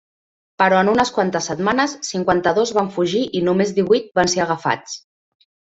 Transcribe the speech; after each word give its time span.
Però 0.61 0.79
en 0.85 0.89
unes 0.93 1.11
quantes 1.17 1.49
setmanes, 1.51 1.95
cinquanta-dos 2.09 2.75
van 2.81 2.91
fugir 2.99 3.25
i 3.41 3.47
només 3.51 3.79
divuit 3.81 4.13
van 4.21 4.35
ser 4.37 4.45
agafats. 4.49 5.03